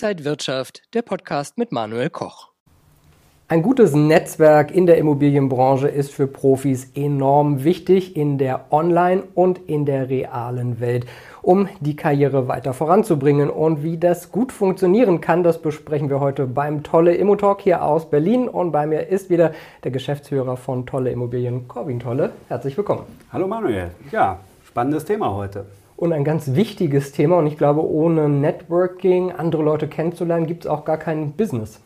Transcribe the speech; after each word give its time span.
Inside 0.00 0.24
Wirtschaft, 0.24 0.82
der 0.94 1.02
Podcast 1.02 1.58
mit 1.58 1.72
Manuel 1.72 2.08
Koch. 2.08 2.50
Ein 3.48 3.62
gutes 3.62 3.96
Netzwerk 3.96 4.70
in 4.70 4.86
der 4.86 4.96
Immobilienbranche 4.96 5.88
ist 5.88 6.12
für 6.12 6.28
Profis 6.28 6.92
enorm 6.94 7.64
wichtig 7.64 8.14
in 8.16 8.38
der 8.38 8.66
Online- 8.70 9.24
und 9.34 9.58
in 9.66 9.86
der 9.86 10.08
realen 10.08 10.78
Welt, 10.78 11.04
um 11.42 11.68
die 11.80 11.96
Karriere 11.96 12.46
weiter 12.46 12.74
voranzubringen. 12.74 13.50
Und 13.50 13.82
wie 13.82 13.98
das 13.98 14.30
gut 14.30 14.52
funktionieren 14.52 15.20
kann, 15.20 15.42
das 15.42 15.60
besprechen 15.60 16.10
wir 16.10 16.20
heute 16.20 16.46
beim 16.46 16.84
Tolle 16.84 17.16
Immotalk 17.16 17.62
hier 17.62 17.82
aus 17.82 18.08
Berlin. 18.08 18.48
Und 18.48 18.70
bei 18.70 18.86
mir 18.86 19.08
ist 19.08 19.30
wieder 19.30 19.50
der 19.82 19.90
Geschäftsführer 19.90 20.56
von 20.56 20.86
Tolle 20.86 21.10
Immobilien, 21.10 21.66
Corbin 21.66 21.98
Tolle. 21.98 22.30
Herzlich 22.46 22.76
willkommen. 22.76 23.02
Hallo 23.32 23.48
Manuel. 23.48 23.90
Ja, 24.12 24.38
spannendes 24.64 25.04
Thema 25.04 25.34
heute 25.34 25.66
und 25.98 26.12
ein 26.12 26.22
ganz 26.22 26.54
wichtiges 26.54 27.10
Thema. 27.10 27.38
Und 27.38 27.48
ich 27.48 27.58
glaube, 27.58 27.84
ohne 27.84 28.28
Networking, 28.28 29.32
andere 29.32 29.64
Leute 29.64 29.88
kennenzulernen, 29.88 30.46
gibt 30.46 30.64
es 30.64 30.70
auch 30.70 30.84
gar 30.84 30.96
kein 30.96 31.32
Business. 31.32 31.80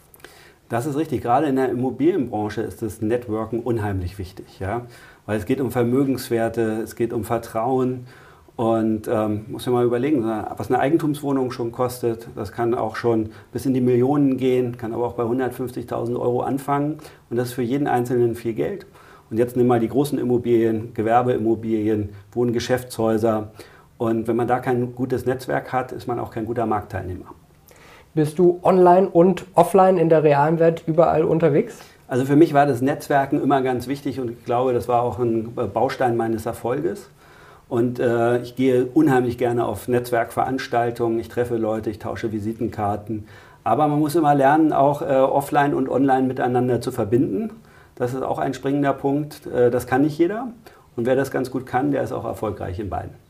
Das 0.68 0.84
ist 0.84 0.96
richtig. 0.96 1.22
Gerade 1.22 1.46
in 1.46 1.56
der 1.56 1.70
Immobilienbranche 1.70 2.60
ist 2.60 2.82
das 2.82 3.00
Networken 3.00 3.60
unheimlich 3.60 4.18
wichtig. 4.18 4.60
Ja? 4.60 4.82
Weil 5.24 5.38
es 5.38 5.46
geht 5.46 5.62
um 5.62 5.70
Vermögenswerte, 5.70 6.82
es 6.82 6.94
geht 6.94 7.14
um 7.14 7.24
Vertrauen. 7.24 8.06
Und 8.54 9.08
ähm, 9.08 9.46
muss 9.48 9.64
man 9.64 9.76
mal 9.76 9.86
überlegen, 9.86 10.24
was 10.24 10.68
eine 10.68 10.78
Eigentumswohnung 10.78 11.50
schon 11.50 11.72
kostet. 11.72 12.28
Das 12.36 12.52
kann 12.52 12.74
auch 12.74 12.96
schon 12.96 13.30
bis 13.50 13.64
in 13.64 13.72
die 13.72 13.80
Millionen 13.80 14.36
gehen, 14.36 14.76
kann 14.76 14.92
aber 14.92 15.06
auch 15.06 15.14
bei 15.14 15.22
150.000 15.22 16.20
Euro 16.20 16.42
anfangen. 16.42 16.98
Und 17.30 17.38
das 17.38 17.48
ist 17.48 17.54
für 17.54 17.62
jeden 17.62 17.86
Einzelnen 17.86 18.34
viel 18.34 18.52
Geld. 18.52 18.84
Und 19.30 19.38
jetzt 19.38 19.56
nimm 19.56 19.68
mal 19.68 19.80
die 19.80 19.88
großen 19.88 20.18
Immobilien, 20.18 20.92
Gewerbeimmobilien, 20.92 22.10
Wohngeschäftshäuser. 22.32 23.52
Und 24.02 24.26
wenn 24.26 24.34
man 24.34 24.48
da 24.48 24.58
kein 24.58 24.96
gutes 24.96 25.26
Netzwerk 25.26 25.72
hat, 25.72 25.92
ist 25.92 26.08
man 26.08 26.18
auch 26.18 26.32
kein 26.32 26.44
guter 26.44 26.66
Marktteilnehmer. 26.66 27.26
Bist 28.14 28.36
du 28.36 28.58
online 28.64 29.08
und 29.08 29.44
offline 29.54 29.96
in 29.96 30.08
der 30.08 30.24
realen 30.24 30.58
Welt 30.58 30.82
überall 30.88 31.22
unterwegs? 31.22 31.78
Also 32.08 32.24
für 32.24 32.34
mich 32.34 32.52
war 32.52 32.66
das 32.66 32.80
Netzwerken 32.80 33.40
immer 33.40 33.62
ganz 33.62 33.86
wichtig 33.86 34.18
und 34.18 34.32
ich 34.32 34.44
glaube, 34.44 34.72
das 34.72 34.88
war 34.88 35.02
auch 35.02 35.20
ein 35.20 35.54
Baustein 35.72 36.16
meines 36.16 36.46
Erfolges. 36.46 37.10
Und 37.68 38.00
äh, 38.00 38.38
ich 38.38 38.56
gehe 38.56 38.86
unheimlich 38.86 39.38
gerne 39.38 39.64
auf 39.64 39.86
Netzwerkveranstaltungen, 39.86 41.20
ich 41.20 41.28
treffe 41.28 41.56
Leute, 41.56 41.88
ich 41.88 42.00
tausche 42.00 42.32
Visitenkarten. 42.32 43.28
Aber 43.62 43.86
man 43.86 44.00
muss 44.00 44.16
immer 44.16 44.34
lernen, 44.34 44.72
auch 44.72 45.02
äh, 45.02 45.14
offline 45.14 45.74
und 45.74 45.88
online 45.88 46.26
miteinander 46.26 46.80
zu 46.80 46.90
verbinden. 46.90 47.50
Das 47.94 48.14
ist 48.14 48.24
auch 48.24 48.40
ein 48.40 48.52
springender 48.52 48.94
Punkt. 48.94 49.46
Äh, 49.46 49.70
das 49.70 49.86
kann 49.86 50.02
nicht 50.02 50.18
jeder. 50.18 50.48
Und 50.96 51.06
wer 51.06 51.14
das 51.14 51.30
ganz 51.30 51.52
gut 51.52 51.66
kann, 51.66 51.92
der 51.92 52.02
ist 52.02 52.10
auch 52.10 52.24
erfolgreich 52.24 52.80
in 52.80 52.90
beiden. 52.90 53.22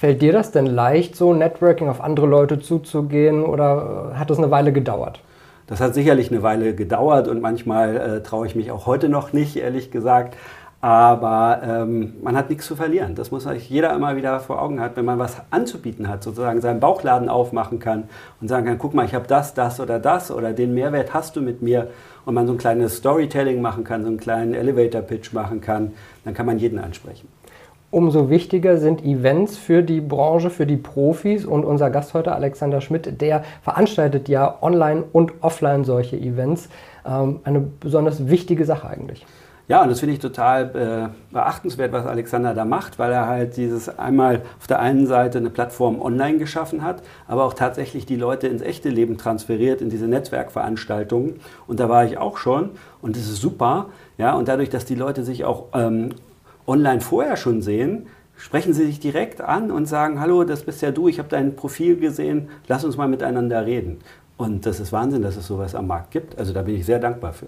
Fällt 0.00 0.22
dir 0.22 0.32
das 0.32 0.50
denn 0.50 0.64
leicht, 0.64 1.14
so 1.14 1.34
Networking 1.34 1.90
auf 1.90 2.00
andere 2.00 2.24
Leute 2.24 2.58
zuzugehen 2.58 3.44
oder 3.44 4.12
hat 4.14 4.30
das 4.30 4.38
eine 4.38 4.50
Weile 4.50 4.72
gedauert? 4.72 5.20
Das 5.66 5.78
hat 5.82 5.92
sicherlich 5.92 6.30
eine 6.30 6.42
Weile 6.42 6.74
gedauert 6.74 7.28
und 7.28 7.42
manchmal 7.42 7.98
äh, 7.98 8.22
traue 8.22 8.46
ich 8.46 8.56
mich 8.56 8.70
auch 8.70 8.86
heute 8.86 9.10
noch 9.10 9.34
nicht, 9.34 9.56
ehrlich 9.56 9.90
gesagt. 9.90 10.38
Aber 10.80 11.60
ähm, 11.62 12.14
man 12.22 12.34
hat 12.34 12.48
nichts 12.48 12.64
zu 12.64 12.76
verlieren. 12.76 13.14
Das 13.14 13.30
muss 13.30 13.44
sich 13.44 13.68
jeder 13.68 13.94
immer 13.94 14.16
wieder 14.16 14.40
vor 14.40 14.62
Augen 14.62 14.80
haben, 14.80 14.96
wenn 14.96 15.04
man 15.04 15.18
was 15.18 15.36
anzubieten 15.50 16.08
hat, 16.08 16.22
sozusagen 16.22 16.62
seinen 16.62 16.80
Bauchladen 16.80 17.28
aufmachen 17.28 17.78
kann 17.78 18.04
und 18.40 18.48
sagen 18.48 18.64
kann, 18.64 18.78
guck 18.78 18.94
mal, 18.94 19.04
ich 19.04 19.14
habe 19.14 19.26
das, 19.28 19.52
das 19.52 19.80
oder 19.80 19.98
das 19.98 20.30
oder 20.30 20.54
den 20.54 20.72
Mehrwert 20.72 21.12
hast 21.12 21.36
du 21.36 21.42
mit 21.42 21.60
mir 21.60 21.88
und 22.24 22.32
man 22.32 22.46
so 22.46 22.54
ein 22.54 22.58
kleines 22.58 22.96
Storytelling 22.96 23.60
machen 23.60 23.84
kann, 23.84 24.00
so 24.00 24.08
einen 24.08 24.16
kleinen 24.16 24.54
Elevator-Pitch 24.54 25.34
machen 25.34 25.60
kann, 25.60 25.92
dann 26.24 26.32
kann 26.32 26.46
man 26.46 26.58
jeden 26.58 26.78
ansprechen. 26.78 27.28
Umso 27.92 28.30
wichtiger 28.30 28.76
sind 28.76 29.04
Events 29.04 29.56
für 29.56 29.82
die 29.82 30.00
Branche, 30.00 30.50
für 30.50 30.64
die 30.64 30.76
Profis. 30.76 31.44
Und 31.44 31.64
unser 31.64 31.90
Gast 31.90 32.14
heute, 32.14 32.32
Alexander 32.32 32.80
Schmidt, 32.80 33.20
der 33.20 33.42
veranstaltet 33.62 34.28
ja 34.28 34.58
online 34.62 35.02
und 35.12 35.32
offline 35.40 35.84
solche 35.84 36.16
Events. 36.16 36.68
Ähm, 37.04 37.40
eine 37.42 37.60
besonders 37.60 38.28
wichtige 38.28 38.64
Sache 38.64 38.88
eigentlich. 38.88 39.26
Ja, 39.66 39.82
und 39.82 39.88
das 39.88 40.00
finde 40.00 40.14
ich 40.14 40.20
total 40.20 41.10
äh, 41.32 41.32
beachtenswert, 41.32 41.92
was 41.92 42.04
Alexander 42.04 42.54
da 42.54 42.64
macht, 42.64 42.98
weil 42.98 43.12
er 43.12 43.26
halt 43.26 43.56
dieses 43.56 43.88
einmal 44.00 44.42
auf 44.58 44.66
der 44.66 44.80
einen 44.80 45.06
Seite 45.06 45.38
eine 45.38 45.50
Plattform 45.50 46.02
online 46.02 46.38
geschaffen 46.38 46.82
hat, 46.82 47.02
aber 47.28 47.44
auch 47.44 47.54
tatsächlich 47.54 48.04
die 48.04 48.16
Leute 48.16 48.48
ins 48.48 48.62
echte 48.62 48.88
Leben 48.88 49.16
transferiert, 49.16 49.80
in 49.80 49.88
diese 49.88 50.06
Netzwerkveranstaltungen. 50.06 51.38
Und 51.68 51.78
da 51.78 51.88
war 51.88 52.04
ich 52.04 52.18
auch 52.18 52.36
schon 52.36 52.70
und 53.00 53.14
das 53.14 53.22
ist 53.22 53.40
super. 53.40 53.86
Ja, 54.18 54.34
und 54.34 54.48
dadurch, 54.48 54.70
dass 54.70 54.86
die 54.86 54.96
Leute 54.96 55.22
sich 55.22 55.44
auch 55.44 55.66
ähm, 55.72 56.14
online 56.66 57.00
vorher 57.00 57.36
schon 57.36 57.62
sehen, 57.62 58.06
sprechen 58.36 58.72
sie 58.72 58.86
sich 58.86 59.00
direkt 59.00 59.40
an 59.40 59.70
und 59.70 59.86
sagen, 59.86 60.20
hallo, 60.20 60.44
das 60.44 60.62
bist 60.62 60.82
ja 60.82 60.90
du, 60.90 61.08
ich 61.08 61.18
habe 61.18 61.28
dein 61.28 61.56
Profil 61.56 61.96
gesehen, 61.96 62.48
lass 62.68 62.84
uns 62.84 62.96
mal 62.96 63.08
miteinander 63.08 63.66
reden. 63.66 63.98
Und 64.36 64.64
das 64.64 64.80
ist 64.80 64.92
Wahnsinn, 64.92 65.22
dass 65.22 65.36
es 65.36 65.46
sowas 65.46 65.74
am 65.74 65.86
Markt 65.86 66.12
gibt. 66.12 66.38
Also 66.38 66.54
da 66.54 66.62
bin 66.62 66.74
ich 66.74 66.86
sehr 66.86 66.98
dankbar 66.98 67.34
für. 67.34 67.46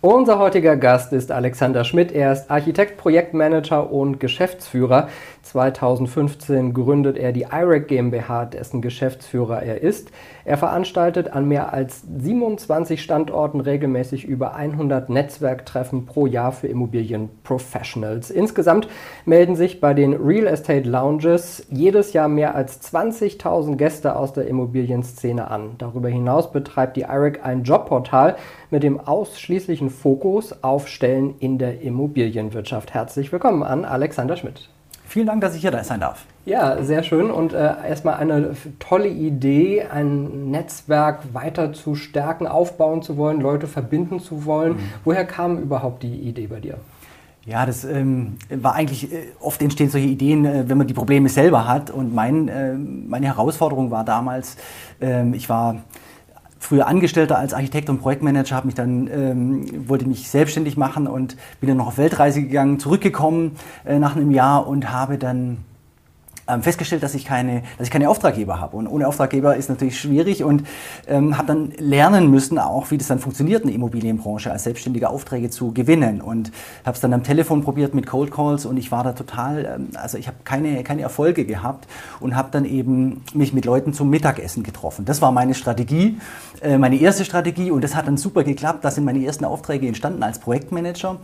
Unser 0.00 0.38
heutiger 0.38 0.76
Gast 0.76 1.12
ist 1.12 1.32
Alexander 1.32 1.82
Schmidt. 1.82 2.12
Er 2.12 2.32
ist 2.32 2.52
Architekt, 2.52 2.98
Projektmanager 2.98 3.90
und 3.90 4.20
Geschäftsführer. 4.20 5.08
2015 5.42 6.72
gründet 6.72 7.18
er 7.18 7.32
die 7.32 7.46
IREC 7.50 7.88
GmbH, 7.88 8.44
dessen 8.44 8.80
Geschäftsführer 8.80 9.60
er 9.60 9.82
ist. 9.82 10.12
Er 10.48 10.56
veranstaltet 10.56 11.34
an 11.34 11.46
mehr 11.46 11.74
als 11.74 12.00
27 12.20 13.02
Standorten 13.02 13.60
regelmäßig 13.60 14.24
über 14.24 14.54
100 14.54 15.10
Netzwerktreffen 15.10 16.06
pro 16.06 16.24
Jahr 16.24 16.52
für 16.52 16.68
Immobilienprofessionals. 16.68 18.30
Insgesamt 18.30 18.88
melden 19.26 19.56
sich 19.56 19.82
bei 19.82 19.92
den 19.92 20.14
Real 20.14 20.46
Estate 20.46 20.88
Lounges 20.88 21.66
jedes 21.68 22.14
Jahr 22.14 22.28
mehr 22.28 22.54
als 22.54 22.80
20.000 22.94 23.76
Gäste 23.76 24.16
aus 24.16 24.32
der 24.32 24.46
Immobilienszene 24.46 25.50
an. 25.50 25.72
Darüber 25.76 26.08
hinaus 26.08 26.50
betreibt 26.50 26.96
die 26.96 27.02
IREC 27.02 27.44
ein 27.44 27.64
Jobportal 27.64 28.36
mit 28.70 28.82
dem 28.82 29.00
ausschließlichen 29.00 29.90
Fokus 29.90 30.64
auf 30.64 30.88
Stellen 30.88 31.34
in 31.40 31.58
der 31.58 31.82
Immobilienwirtschaft. 31.82 32.94
Herzlich 32.94 33.30
willkommen 33.32 33.62
an 33.62 33.84
Alexander 33.84 34.38
Schmidt. 34.38 34.70
Vielen 35.04 35.26
Dank, 35.26 35.42
dass 35.42 35.54
ich 35.54 35.60
hier 35.60 35.72
da 35.72 35.84
sein 35.84 36.00
darf. 36.00 36.24
Ja, 36.48 36.82
sehr 36.82 37.02
schön 37.02 37.30
und 37.30 37.52
äh, 37.52 37.74
erstmal 37.86 38.14
eine 38.14 38.56
tolle 38.78 39.08
Idee, 39.08 39.82
ein 39.82 40.50
Netzwerk 40.50 41.34
weiter 41.34 41.74
zu 41.74 41.94
stärken, 41.94 42.46
aufbauen 42.46 43.02
zu 43.02 43.18
wollen, 43.18 43.42
Leute 43.42 43.66
verbinden 43.66 44.18
zu 44.18 44.46
wollen. 44.46 44.72
Mhm. 44.72 44.78
Woher 45.04 45.26
kam 45.26 45.58
überhaupt 45.58 46.02
die 46.02 46.14
Idee 46.14 46.46
bei 46.46 46.60
dir? 46.60 46.78
Ja, 47.44 47.66
das 47.66 47.84
ähm, 47.84 48.38
war 48.48 48.74
eigentlich, 48.74 49.12
äh, 49.12 49.26
oft 49.40 49.60
entstehen 49.60 49.90
solche 49.90 50.06
Ideen, 50.06 50.46
äh, 50.46 50.64
wenn 50.68 50.78
man 50.78 50.86
die 50.86 50.94
Probleme 50.94 51.28
selber 51.28 51.68
hat. 51.68 51.90
Und 51.90 52.14
mein, 52.14 52.48
äh, 52.48 52.72
meine 52.72 53.26
Herausforderung 53.26 53.90
war 53.90 54.04
damals, 54.04 54.56
ähm, 55.02 55.34
ich 55.34 55.50
war 55.50 55.82
früher 56.58 56.86
Angestellter 56.86 57.36
als 57.36 57.52
Architekt 57.52 57.90
und 57.90 58.00
Projektmanager, 58.00 58.56
habe 58.56 58.68
mich 58.68 58.74
dann 58.74 59.06
ähm, 59.12 59.86
wollte 59.86 60.08
mich 60.08 60.30
selbstständig 60.30 60.78
machen 60.78 61.06
und 61.06 61.36
bin 61.60 61.68
dann 61.68 61.76
noch 61.76 61.88
auf 61.88 61.98
Weltreise 61.98 62.40
gegangen, 62.40 62.78
zurückgekommen 62.78 63.56
äh, 63.84 63.98
nach 63.98 64.16
einem 64.16 64.30
Jahr 64.30 64.66
und 64.66 64.90
habe 64.90 65.18
dann 65.18 65.58
ähm, 66.48 66.62
festgestellt, 66.62 67.02
dass 67.02 67.14
ich 67.14 67.24
keine, 67.24 67.62
dass 67.78 67.86
ich 67.86 67.90
keine 67.92 68.08
Auftraggeber 68.08 68.60
habe. 68.60 68.76
Und 68.76 68.86
ohne 68.86 69.06
Auftraggeber 69.06 69.56
ist 69.56 69.68
natürlich 69.68 69.98
schwierig 69.98 70.44
und 70.44 70.64
ähm, 71.06 71.36
habe 71.36 71.48
dann 71.48 71.72
lernen 71.78 72.30
müssen, 72.30 72.58
auch 72.58 72.90
wie 72.90 72.98
das 72.98 73.08
dann 73.08 73.18
funktioniert 73.18 73.62
in 73.62 73.68
der 73.68 73.76
Immobilienbranche, 73.76 74.50
als 74.50 74.64
selbstständige 74.64 75.10
Aufträge 75.10 75.50
zu 75.50 75.72
gewinnen. 75.72 76.20
Und 76.20 76.52
habe 76.84 76.94
es 76.94 77.00
dann 77.00 77.12
am 77.12 77.22
Telefon 77.22 77.62
probiert 77.62 77.94
mit 77.94 78.06
Cold 78.06 78.30
Calls 78.30 78.66
und 78.66 78.76
ich 78.76 78.90
war 78.90 79.04
da 79.04 79.12
total, 79.12 79.64
ähm, 79.64 79.88
also 79.94 80.18
ich 80.18 80.26
habe 80.26 80.38
keine, 80.44 80.82
keine 80.82 81.02
Erfolge 81.02 81.44
gehabt 81.44 81.86
und 82.20 82.36
habe 82.36 82.48
dann 82.50 82.64
eben 82.64 83.22
mich 83.34 83.52
mit 83.52 83.64
Leuten 83.64 83.92
zum 83.92 84.10
Mittagessen 84.10 84.62
getroffen. 84.62 85.04
Das 85.04 85.22
war 85.22 85.32
meine 85.32 85.54
Strategie, 85.54 86.18
äh, 86.62 86.78
meine 86.78 86.96
erste 86.96 87.24
Strategie 87.24 87.70
und 87.70 87.82
das 87.84 87.94
hat 87.94 88.06
dann 88.06 88.16
super 88.16 88.44
geklappt. 88.44 88.84
Da 88.84 88.90
sind 88.90 89.04
meine 89.04 89.24
ersten 89.24 89.44
Aufträge 89.44 89.86
entstanden 89.86 90.22
als 90.22 90.38
Projektmanager 90.38 91.16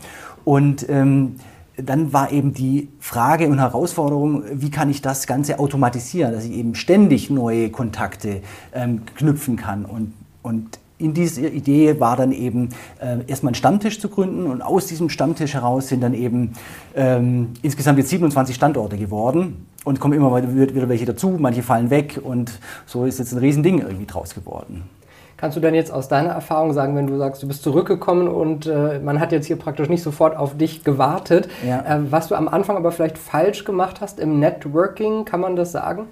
und 0.45 0.89
ähm, 0.89 1.37
dann 1.77 2.13
war 2.13 2.31
eben 2.31 2.55
die 2.55 2.89
Frage 3.01 3.49
und 3.49 3.59
Herausforderung, 3.59 4.45
wie 4.53 4.71
kann 4.71 4.91
ich 4.91 5.03
das 5.03 5.27
Ganze 5.27 5.59
automatisieren, 5.59 6.33
dass 6.33 6.45
ich 6.45 6.53
eben 6.53 6.75
ständig 6.75 7.31
neue 7.31 7.71
Kontakte 7.71 8.43
ähm, 8.73 9.03
knüpfen 9.17 9.57
kann. 9.57 9.85
Und, 9.85 10.13
und 10.43 10.79
in 10.99 11.13
dieser 11.13 11.51
Idee 11.51 11.99
war 11.99 12.17
dann 12.17 12.31
eben 12.31 12.69
äh, 13.01 13.19
erstmal 13.27 13.51
einen 13.51 13.57
Stammtisch 13.57 14.01
zu 14.01 14.09
gründen 14.09 14.47
und 14.47 14.63
aus 14.63 14.87
diesem 14.87 15.09
Stammtisch 15.09 15.55
heraus 15.55 15.89
sind 15.89 16.03
dann 16.03 16.15
eben 16.15 16.53
ähm, 16.95 17.51
insgesamt 17.63 17.99
jetzt 17.99 18.11
27 18.11 18.55
Standorte 18.55 18.97
geworden 18.97 19.67
und 19.85 19.99
kommen 19.99 20.15
immer 20.15 20.35
wieder 20.37 20.89
welche 20.89 21.05
dazu, 21.05 21.37
manche 21.39 21.63
fallen 21.63 21.91
weg 21.91 22.21
und 22.23 22.61
so 22.87 23.05
ist 23.05 23.19
jetzt 23.19 23.33
ein 23.33 23.39
Riesending 23.39 23.81
irgendwie 23.81 24.07
draus 24.07 24.35
geworden. 24.35 24.85
Kannst 25.45 25.59
du 25.59 25.61
denn 25.61 25.75
jetzt 25.75 25.93
aus 25.93 26.09
deiner 26.09 26.31
Erfahrung 26.31 26.73
sagen, 26.73 26.97
wenn 26.97 27.07
du 27.07 27.19
sagst, 27.19 27.43
du 27.43 27.47
bist 27.47 27.63
zurückgekommen 27.63 28.29
und 28.29 28.65
äh, 28.65 28.99
man 28.99 29.21
hat 29.21 29.31
jetzt 29.31 29.45
hier 29.45 29.57
praktisch 29.57 29.91
nicht 29.91 30.03
sofort 30.03 30.39
auf 30.39 30.57
dich 30.57 30.85
gewartet, 30.85 31.51
ja. 31.69 31.81
äh, 31.81 32.11
was 32.11 32.29
du 32.29 32.35
am 32.35 32.49
Anfang 32.49 32.79
aber 32.79 32.93
vielleicht 32.93 33.19
falsch 33.19 33.67
gemacht 33.67 34.01
hast 34.01 34.19
im 34.21 34.39
Networking, 34.39 35.27
kann 35.27 35.41
man 35.41 35.55
das 35.55 35.71
sagen? 35.71 36.07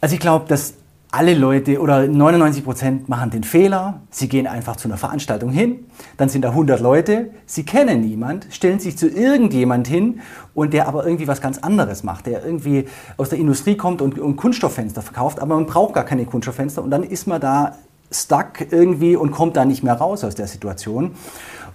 Also 0.00 0.14
ich 0.14 0.20
glaube, 0.20 0.44
dass 0.46 0.74
alle 1.10 1.34
Leute 1.34 1.80
oder 1.80 2.06
99 2.06 2.62
Prozent 2.62 3.08
machen 3.08 3.30
den 3.30 3.42
Fehler, 3.42 4.02
sie 4.10 4.28
gehen 4.28 4.46
einfach 4.46 4.76
zu 4.76 4.86
einer 4.86 4.98
Veranstaltung 4.98 5.50
hin, 5.50 5.86
dann 6.16 6.28
sind 6.28 6.42
da 6.42 6.50
100 6.50 6.80
Leute, 6.80 7.30
sie 7.46 7.64
kennen 7.64 8.02
niemand, 8.02 8.46
stellen 8.50 8.78
sich 8.78 8.98
zu 8.98 9.08
irgendjemand 9.08 9.88
hin 9.88 10.20
und 10.54 10.74
der 10.74 10.86
aber 10.86 11.04
irgendwie 11.04 11.26
was 11.26 11.40
ganz 11.40 11.58
anderes 11.58 12.04
macht, 12.04 12.26
der 12.26 12.44
irgendwie 12.44 12.84
aus 13.16 13.30
der 13.30 13.38
Industrie 13.38 13.76
kommt 13.76 14.00
und, 14.00 14.18
und 14.18 14.36
Kunststofffenster 14.36 15.02
verkauft, 15.02 15.40
aber 15.40 15.56
man 15.56 15.66
braucht 15.66 15.94
gar 15.94 16.04
keine 16.04 16.24
Kunststofffenster 16.24 16.84
und 16.84 16.90
dann 16.90 17.02
ist 17.02 17.26
man 17.26 17.40
da 17.40 17.76
stuck 18.10 18.70
irgendwie 18.70 19.16
und 19.16 19.30
kommt 19.30 19.56
da 19.56 19.64
nicht 19.64 19.82
mehr 19.82 19.94
raus 19.94 20.24
aus 20.24 20.34
der 20.34 20.46
Situation. 20.46 21.12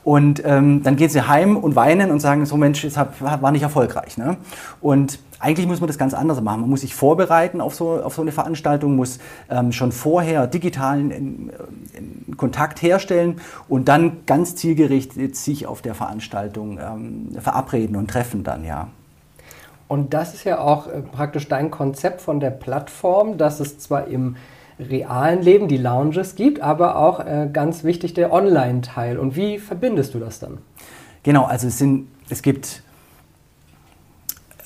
Und 0.03 0.41
ähm, 0.45 0.81
dann 0.83 0.95
gehen 0.95 1.09
sie 1.09 1.27
heim 1.27 1.57
und 1.57 1.75
weinen 1.75 2.09
und 2.09 2.19
sagen, 2.19 2.45
so 2.45 2.57
Mensch, 2.57 2.83
es 2.83 2.97
war 2.97 3.51
nicht 3.51 3.61
erfolgreich. 3.61 4.17
Ne? 4.17 4.37
Und 4.81 5.19
eigentlich 5.39 5.67
muss 5.67 5.79
man 5.79 5.87
das 5.87 5.97
ganz 5.97 6.13
anders 6.13 6.41
machen. 6.41 6.61
Man 6.61 6.69
muss 6.69 6.81
sich 6.81 6.95
vorbereiten 6.95 7.61
auf 7.61 7.75
so, 7.75 8.01
auf 8.01 8.15
so 8.15 8.21
eine 8.21 8.31
Veranstaltung, 8.31 8.95
muss 8.95 9.19
ähm, 9.49 9.71
schon 9.71 9.91
vorher 9.91 10.47
digitalen 10.47 11.11
in, 11.11 11.51
in 11.93 12.37
Kontakt 12.37 12.81
herstellen 12.81 13.41
und 13.67 13.87
dann 13.87 14.25
ganz 14.25 14.55
zielgerichtet 14.55 15.35
sich 15.35 15.67
auf 15.67 15.81
der 15.81 15.93
Veranstaltung 15.93 16.79
ähm, 16.79 17.29
verabreden 17.39 17.95
und 17.95 18.09
treffen 18.09 18.43
dann, 18.43 18.63
ja. 18.65 18.87
Und 19.87 20.13
das 20.13 20.33
ist 20.33 20.45
ja 20.45 20.59
auch 20.59 20.87
äh, 20.87 21.01
praktisch 21.01 21.47
dein 21.49 21.69
Konzept 21.69 22.21
von 22.21 22.39
der 22.39 22.51
Plattform, 22.51 23.37
dass 23.37 23.59
es 23.59 23.77
zwar 23.77 24.07
im 24.07 24.37
realen 24.89 25.41
Leben 25.41 25.67
die 25.67 25.77
Lounges 25.77 26.35
gibt, 26.35 26.61
aber 26.61 26.95
auch 26.95 27.19
äh, 27.19 27.49
ganz 27.51 27.83
wichtig 27.83 28.13
der 28.13 28.31
Online-Teil. 28.31 29.17
Und 29.17 29.35
wie 29.35 29.59
verbindest 29.59 30.13
du 30.13 30.19
das 30.19 30.39
dann? 30.39 30.59
Genau, 31.23 31.45
also 31.45 31.67
es, 31.67 31.77
sind, 31.77 32.07
es 32.29 32.41
gibt 32.41 32.83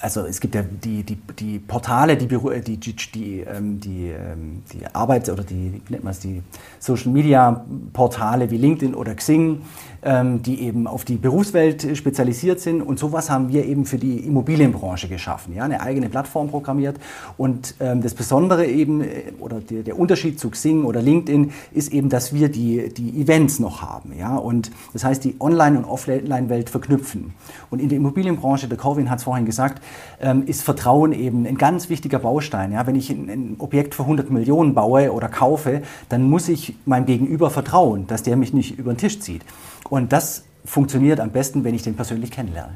also 0.05 0.23
es 0.27 0.39
gibt 0.39 0.53
ja 0.53 0.61
die, 0.61 1.01
die, 1.01 1.17
die 1.39 1.57
Portale, 1.57 2.15
die, 2.15 2.27
die, 2.27 2.77
die, 2.77 2.95
die, 2.95 3.39
ähm, 3.39 3.79
die, 3.79 4.11
ähm, 4.11 4.61
die 4.71 4.85
Arbeits- 4.93 5.31
oder 5.31 5.43
die, 5.43 5.81
nennt 5.89 6.03
man 6.03 6.11
es, 6.11 6.19
die 6.19 6.43
Social 6.77 7.11
Media 7.11 7.65
Portale 7.91 8.51
wie 8.51 8.57
LinkedIn 8.57 8.93
oder 8.93 9.15
Xing, 9.15 9.63
ähm, 10.03 10.43
die 10.43 10.61
eben 10.61 10.85
auf 10.85 11.05
die 11.05 11.15
Berufswelt 11.15 11.97
spezialisiert 11.97 12.59
sind. 12.59 12.83
Und 12.83 12.99
sowas 12.99 13.31
haben 13.31 13.49
wir 13.49 13.65
eben 13.65 13.87
für 13.87 13.97
die 13.97 14.19
Immobilienbranche 14.19 15.07
geschaffen, 15.07 15.55
ja, 15.55 15.63
eine 15.63 15.81
eigene 15.81 16.07
Plattform 16.07 16.49
programmiert. 16.49 16.97
Und 17.37 17.73
ähm, 17.79 18.03
das 18.03 18.13
Besondere 18.13 18.67
eben, 18.67 19.01
äh, 19.01 19.33
oder 19.39 19.59
der, 19.59 19.81
der 19.81 19.97
Unterschied 19.97 20.39
zu 20.39 20.51
Xing 20.51 20.83
oder 20.83 21.01
LinkedIn, 21.01 21.51
ist 21.73 21.91
eben, 21.91 22.09
dass 22.09 22.31
wir 22.31 22.49
die, 22.49 22.93
die 22.93 23.19
Events 23.19 23.59
noch 23.59 23.81
haben. 23.81 24.13
Ja, 24.15 24.35
und 24.35 24.69
das 24.93 25.03
heißt, 25.03 25.23
die 25.23 25.35
Online- 25.39 25.79
und 25.79 25.85
Offline-Welt 25.85 26.69
verknüpfen. 26.69 27.33
Und 27.71 27.81
in 27.81 27.89
der 27.89 27.97
Immobilienbranche, 27.97 28.67
der 28.67 28.77
Corwin 28.77 29.09
hat 29.09 29.17
es 29.17 29.23
vorhin 29.23 29.47
gesagt, 29.47 29.81
ähm, 30.21 30.43
ist 30.45 30.63
Vertrauen 30.63 31.11
eben 31.11 31.45
ein 31.45 31.57
ganz 31.57 31.89
wichtiger 31.89 32.19
Baustein. 32.19 32.71
Ja, 32.71 32.87
wenn 32.87 32.95
ich 32.95 33.09
ein, 33.09 33.29
ein 33.29 33.55
Objekt 33.59 33.95
für 33.95 34.03
100 34.03 34.29
Millionen 34.29 34.73
baue 34.73 35.11
oder 35.11 35.27
kaufe, 35.27 35.81
dann 36.09 36.23
muss 36.23 36.49
ich 36.49 36.75
meinem 36.85 37.05
Gegenüber 37.05 37.49
vertrauen, 37.49 38.07
dass 38.07 38.23
der 38.23 38.35
mich 38.35 38.53
nicht 38.53 38.77
über 38.77 38.93
den 38.93 38.97
Tisch 38.97 39.19
zieht. 39.19 39.41
Und 39.89 40.13
das 40.13 40.43
funktioniert 40.65 41.19
am 41.19 41.31
besten, 41.31 41.63
wenn 41.63 41.75
ich 41.75 41.83
den 41.83 41.95
persönlich 41.95 42.31
kennenlerne. 42.31 42.73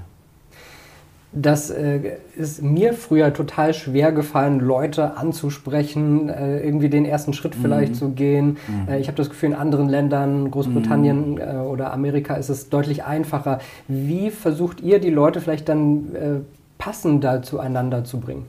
Das 1.31 1.69
äh, 1.69 2.18
ist 2.36 2.63
mir 2.63 2.94
früher 2.94 3.31
total 3.31 3.75
schwer 3.75 4.12
gefallen, 4.12 4.60
Leute 4.60 5.15
anzusprechen, 5.15 6.27
äh, 6.27 6.60
irgendwie 6.62 6.89
den 6.89 7.06
ersten 7.06 7.33
Schritt 7.33 7.56
mhm. 7.56 7.62
vielleicht 7.62 7.92
mhm. 7.94 7.98
zu 7.98 8.10
gehen. 8.10 8.57
Mhm. 8.68 8.92
Äh, 8.92 9.00
ich 9.00 9.07
habe 9.07 9.18
das 9.18 9.30
Gefühl, 9.30 9.50
in 9.50 9.56
anderen 9.56 9.89
Ländern, 9.89 10.50
Großbritannien 10.50 11.33
mhm. 11.33 11.38
Äh, 11.38 11.57
oder 11.57 11.94
Amerika, 11.94 12.33
ist 12.33 12.50
es 12.50 12.69
deutlich 12.69 13.04
einfacher. 13.04 13.60
Wie 13.88 14.31
versucht 14.31 14.81
ihr, 14.81 14.98
die 14.98 15.12
Leute 15.12 15.39
vielleicht 15.39 15.69
dann 15.69 16.15
äh, 16.15 16.39
passender 16.80 17.44
zueinander 17.44 18.04
zu 18.04 18.20
bringen? 18.20 18.48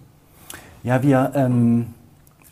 Ja, 0.83 1.03
wir. 1.03 1.33
Ähm 1.35 1.87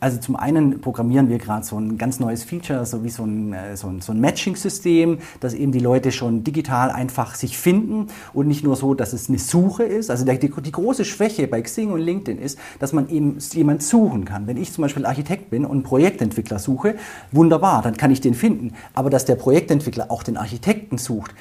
also 0.00 0.18
zum 0.18 0.36
einen 0.36 0.80
programmieren 0.80 1.28
wir 1.28 1.38
gerade 1.38 1.64
so 1.64 1.76
ein 1.76 1.98
ganz 1.98 2.20
neues 2.20 2.44
Feature, 2.44 2.86
so 2.86 3.02
wie 3.02 3.08
so 3.08 3.24
ein, 3.24 3.52
äh, 3.52 3.76
so 3.76 3.88
ein, 3.88 4.00
so 4.00 4.12
ein 4.12 4.20
Matching-System, 4.20 5.18
dass 5.40 5.54
eben 5.54 5.72
die 5.72 5.80
Leute 5.80 6.12
schon 6.12 6.44
digital 6.44 6.90
einfach 6.90 7.34
sich 7.34 7.58
finden 7.58 8.06
und 8.32 8.46
nicht 8.46 8.62
nur 8.62 8.76
so, 8.76 8.94
dass 8.94 9.12
es 9.12 9.28
eine 9.28 9.38
Suche 9.38 9.82
ist. 9.82 10.08
Also 10.10 10.24
die, 10.24 10.38
die 10.38 10.72
große 10.72 11.04
Schwäche 11.04 11.48
bei 11.48 11.62
Xing 11.62 11.90
und 11.90 12.00
LinkedIn 12.00 12.40
ist, 12.40 12.60
dass 12.78 12.92
man 12.92 13.08
eben 13.08 13.38
jemand 13.52 13.82
suchen 13.82 14.24
kann. 14.24 14.46
Wenn 14.46 14.56
ich 14.56 14.72
zum 14.72 14.82
Beispiel 14.82 15.04
Architekt 15.04 15.50
bin 15.50 15.64
und 15.64 15.82
Projektentwickler 15.82 16.60
suche, 16.60 16.94
wunderbar, 17.32 17.82
dann 17.82 17.96
kann 17.96 18.12
ich 18.12 18.20
den 18.20 18.34
finden. 18.34 18.74
Aber 18.94 19.10
dass 19.10 19.24
der 19.24 19.34
Projektentwickler 19.34 20.12
auch 20.12 20.22
den 20.22 20.36
Architekten 20.36 20.98
sucht, 20.98 21.34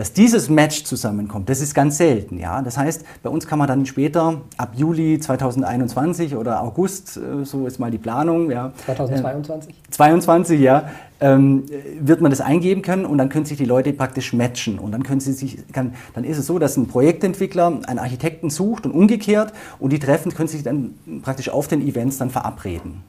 dass 0.00 0.14
dieses 0.14 0.48
Match 0.48 0.84
zusammenkommt, 0.84 1.50
das 1.50 1.60
ist 1.60 1.74
ganz 1.74 1.98
selten. 1.98 2.38
Ja? 2.38 2.62
Das 2.62 2.78
heißt, 2.78 3.04
bei 3.22 3.28
uns 3.28 3.46
kann 3.46 3.58
man 3.58 3.68
dann 3.68 3.84
später, 3.84 4.40
ab 4.56 4.72
Juli 4.74 5.20
2021 5.20 6.36
oder 6.36 6.62
August, 6.62 7.18
äh, 7.18 7.44
so 7.44 7.66
ist 7.66 7.78
mal 7.78 7.90
die 7.90 7.98
Planung. 7.98 8.50
Ja, 8.50 8.72
2022? 8.86 9.70
Äh, 9.70 9.90
22, 9.90 10.58
ja, 10.58 10.88
ähm, 11.20 11.66
wird 12.00 12.22
man 12.22 12.30
das 12.30 12.40
eingeben 12.40 12.80
können 12.80 13.04
und 13.04 13.18
dann 13.18 13.28
können 13.28 13.44
sich 13.44 13.58
die 13.58 13.66
Leute 13.66 13.92
praktisch 13.92 14.32
matchen. 14.32 14.78
Und 14.78 14.92
dann, 14.92 15.02
können 15.02 15.20
sie 15.20 15.34
sich, 15.34 15.58
kann, 15.70 15.92
dann 16.14 16.24
ist 16.24 16.38
es 16.38 16.46
so, 16.46 16.58
dass 16.58 16.78
ein 16.78 16.88
Projektentwickler 16.88 17.80
einen 17.86 17.98
Architekten 17.98 18.48
sucht 18.48 18.86
und 18.86 18.92
umgekehrt 18.92 19.52
und 19.78 19.92
die 19.92 19.98
Treffen 19.98 20.32
können 20.32 20.48
sich 20.48 20.62
dann 20.62 20.94
praktisch 21.22 21.50
auf 21.50 21.68
den 21.68 21.86
Events 21.86 22.16
dann 22.16 22.30
verabreden. 22.30 23.02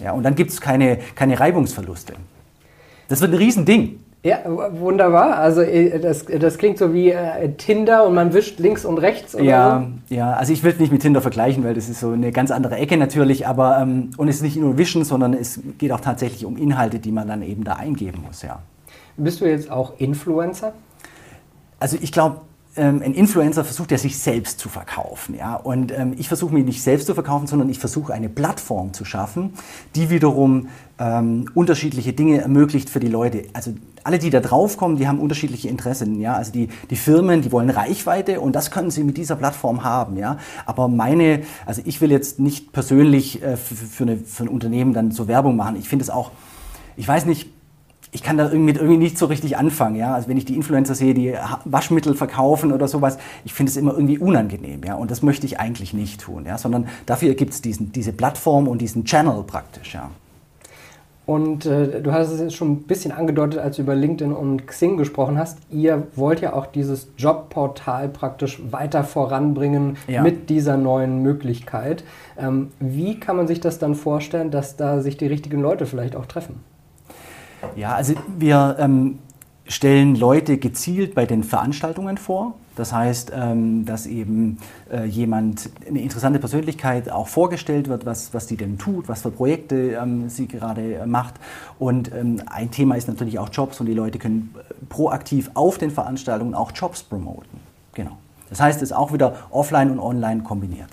Ja, 0.00 0.12
und 0.12 0.22
dann 0.22 0.36
gibt 0.36 0.52
es 0.52 0.60
keine, 0.60 0.98
keine 1.16 1.40
Reibungsverluste. 1.40 2.12
Das 3.08 3.20
wird 3.20 3.32
ein 3.32 3.38
Riesending. 3.38 3.98
Ja, 4.24 4.40
wunderbar. 4.44 5.36
Also 5.38 5.60
äh, 5.60 6.00
das, 6.00 6.24
das 6.24 6.58
klingt 6.58 6.78
so 6.78 6.92
wie 6.92 7.10
äh, 7.10 7.52
Tinder 7.56 8.06
und 8.06 8.14
man 8.14 8.32
wischt 8.32 8.58
links 8.58 8.84
und 8.84 8.98
rechts. 8.98 9.34
Oder 9.34 9.44
ja, 9.44 9.86
so. 10.08 10.14
ja. 10.14 10.32
Also 10.32 10.52
ich 10.52 10.62
will 10.64 10.72
es 10.72 10.80
nicht 10.80 10.90
mit 10.90 11.02
Tinder 11.02 11.20
vergleichen, 11.20 11.62
weil 11.62 11.74
das 11.74 11.88
ist 11.88 12.00
so 12.00 12.10
eine 12.10 12.32
ganz 12.32 12.50
andere 12.50 12.76
Ecke 12.76 12.96
natürlich. 12.96 13.46
Aber 13.46 13.78
ähm, 13.78 14.10
und 14.16 14.28
es 14.28 14.36
ist 14.36 14.42
nicht 14.42 14.56
nur 14.56 14.76
Wischen, 14.76 15.04
sondern 15.04 15.34
es 15.34 15.60
geht 15.78 15.92
auch 15.92 16.00
tatsächlich 16.00 16.44
um 16.44 16.56
Inhalte, 16.56 16.98
die 16.98 17.12
man 17.12 17.28
dann 17.28 17.42
eben 17.42 17.62
da 17.62 17.74
eingeben 17.74 18.24
muss. 18.26 18.42
Ja. 18.42 18.58
Bist 19.16 19.40
du 19.40 19.46
jetzt 19.46 19.70
auch 19.70 19.94
Influencer? 19.98 20.72
Also 21.78 21.96
ich 22.00 22.10
glaube, 22.10 22.40
ähm, 22.78 23.02
ein 23.04 23.14
Influencer 23.14 23.64
versucht 23.64 23.90
ja 23.90 23.98
sich 23.98 24.18
selbst 24.18 24.58
zu 24.60 24.68
verkaufen. 24.68 25.34
Ja? 25.36 25.56
Und 25.56 25.92
ähm, 25.92 26.14
ich 26.16 26.28
versuche 26.28 26.54
mich 26.54 26.64
nicht 26.64 26.82
selbst 26.82 27.06
zu 27.06 27.14
verkaufen, 27.14 27.46
sondern 27.46 27.68
ich 27.68 27.78
versuche 27.78 28.12
eine 28.12 28.28
Plattform 28.28 28.92
zu 28.92 29.04
schaffen, 29.04 29.54
die 29.94 30.10
wiederum 30.10 30.68
ähm, 30.98 31.50
unterschiedliche 31.54 32.12
Dinge 32.12 32.40
ermöglicht 32.40 32.88
für 32.90 33.00
die 33.00 33.08
Leute. 33.08 33.44
Also 33.52 33.72
alle, 34.04 34.18
die 34.18 34.30
da 34.30 34.40
draufkommen, 34.40 34.96
die 34.96 35.08
haben 35.08 35.18
unterschiedliche 35.20 35.68
Interessen. 35.68 36.20
Ja? 36.20 36.34
Also 36.34 36.52
die, 36.52 36.68
die 36.90 36.96
Firmen, 36.96 37.42
die 37.42 37.52
wollen 37.52 37.70
Reichweite 37.70 38.40
und 38.40 38.54
das 38.54 38.70
können 38.70 38.90
sie 38.90 39.04
mit 39.04 39.16
dieser 39.16 39.36
Plattform 39.36 39.84
haben. 39.84 40.16
Ja? 40.16 40.38
Aber 40.66 40.88
meine, 40.88 41.42
also 41.66 41.82
ich 41.84 42.00
will 42.00 42.10
jetzt 42.10 42.38
nicht 42.38 42.72
persönlich 42.72 43.42
äh, 43.42 43.56
für, 43.56 43.74
für, 43.74 44.04
eine, 44.04 44.16
für 44.16 44.44
ein 44.44 44.48
Unternehmen 44.48 44.92
dann 44.92 45.10
so 45.10 45.28
Werbung 45.28 45.56
machen. 45.56 45.76
Ich 45.76 45.88
finde 45.88 46.04
es 46.04 46.10
auch, 46.10 46.30
ich 46.96 47.06
weiß 47.06 47.26
nicht, 47.26 47.48
ich 48.10 48.22
kann 48.22 48.38
da 48.38 48.50
irgendwie, 48.50 48.72
irgendwie 48.72 48.96
nicht 48.96 49.18
so 49.18 49.26
richtig 49.26 49.56
anfangen. 49.56 49.96
Ja? 49.96 50.14
Also 50.14 50.28
wenn 50.28 50.36
ich 50.36 50.44
die 50.44 50.56
Influencer 50.56 50.94
sehe, 50.94 51.14
die 51.14 51.34
Waschmittel 51.64 52.14
verkaufen 52.14 52.72
oder 52.72 52.88
sowas, 52.88 53.18
ich 53.44 53.52
finde 53.52 53.70
es 53.70 53.76
immer 53.76 53.92
irgendwie 53.92 54.18
unangenehm. 54.18 54.80
Ja? 54.84 54.94
Und 54.94 55.10
das 55.10 55.22
möchte 55.22 55.46
ich 55.46 55.60
eigentlich 55.60 55.92
nicht 55.92 56.20
tun. 56.20 56.46
Ja? 56.46 56.58
Sondern 56.58 56.88
dafür 57.06 57.34
gibt 57.34 57.52
es 57.52 57.62
diese 57.62 58.12
Plattform 58.12 58.68
und 58.68 58.80
diesen 58.80 59.04
Channel 59.04 59.42
praktisch. 59.42 59.94
Ja? 59.94 60.10
Und 61.28 61.66
äh, 61.66 62.00
du 62.00 62.10
hast 62.10 62.30
es 62.30 62.40
jetzt 62.40 62.54
schon 62.54 62.72
ein 62.72 62.82
bisschen 62.84 63.12
angedeutet, 63.12 63.60
als 63.60 63.76
du 63.76 63.82
über 63.82 63.94
LinkedIn 63.94 64.32
und 64.32 64.66
Xing 64.66 64.96
gesprochen 64.96 65.36
hast. 65.36 65.58
Ihr 65.68 66.06
wollt 66.16 66.40
ja 66.40 66.54
auch 66.54 66.64
dieses 66.64 67.08
Jobportal 67.18 68.08
praktisch 68.08 68.62
weiter 68.70 69.04
voranbringen 69.04 69.98
ja. 70.06 70.22
mit 70.22 70.48
dieser 70.48 70.78
neuen 70.78 71.20
Möglichkeit. 71.20 72.02
Ähm, 72.38 72.68
wie 72.80 73.20
kann 73.20 73.36
man 73.36 73.46
sich 73.46 73.60
das 73.60 73.78
dann 73.78 73.94
vorstellen, 73.94 74.50
dass 74.50 74.76
da 74.76 75.02
sich 75.02 75.18
die 75.18 75.26
richtigen 75.26 75.60
Leute 75.60 75.84
vielleicht 75.84 76.16
auch 76.16 76.24
treffen? 76.24 76.60
Ja, 77.76 77.94
also 77.94 78.14
wir 78.38 78.76
ähm, 78.78 79.18
stellen 79.66 80.14
Leute 80.14 80.56
gezielt 80.56 81.14
bei 81.14 81.26
den 81.26 81.44
Veranstaltungen 81.44 82.16
vor. 82.16 82.54
Das 82.78 82.92
heißt, 82.92 83.32
ähm, 83.34 83.84
dass 83.84 84.06
eben 84.06 84.58
äh, 84.88 85.04
jemand, 85.04 85.68
eine 85.88 86.00
interessante 86.00 86.38
Persönlichkeit 86.38 87.10
auch 87.10 87.26
vorgestellt 87.26 87.88
wird, 87.88 88.06
was, 88.06 88.32
was 88.32 88.46
die 88.46 88.56
denn 88.56 88.78
tut, 88.78 89.08
was 89.08 89.22
für 89.22 89.32
Projekte 89.32 89.98
ähm, 90.00 90.28
sie 90.28 90.46
gerade 90.46 91.04
macht. 91.04 91.34
Und 91.80 92.14
ähm, 92.14 92.40
ein 92.46 92.70
Thema 92.70 92.94
ist 92.94 93.08
natürlich 93.08 93.40
auch 93.40 93.48
Jobs 93.50 93.80
und 93.80 93.86
die 93.86 93.94
Leute 93.94 94.20
können 94.20 94.54
äh, 94.56 94.74
proaktiv 94.88 95.50
auf 95.54 95.78
den 95.78 95.90
Veranstaltungen 95.90 96.54
auch 96.54 96.70
Jobs 96.72 97.02
promoten. 97.02 97.58
Genau. 97.94 98.16
Das 98.48 98.60
heißt, 98.60 98.76
es 98.76 98.90
ist 98.90 98.96
auch 98.96 99.12
wieder 99.12 99.34
offline 99.50 99.90
und 99.90 99.98
online 99.98 100.44
kombiniert. 100.44 100.90